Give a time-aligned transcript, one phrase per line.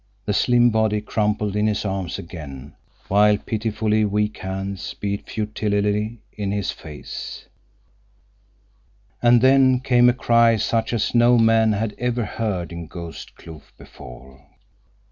[0.25, 2.73] The slim body crumpled in his arms again
[3.07, 7.45] while pitifully weak hands beat futilely in his face.
[9.21, 13.71] And then came a cry such as no man had ever heard in Ghost Kloof
[13.77, 14.43] before.